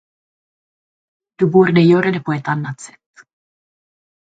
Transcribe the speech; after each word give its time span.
Du 1.35 1.45
borde 1.49 1.81
göra 1.81 2.11
det 2.11 2.19
på 2.19 2.31
ett 2.33 2.47
annat 2.47 2.79
sätt. 2.79 2.99